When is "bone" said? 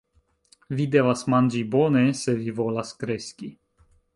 1.77-2.03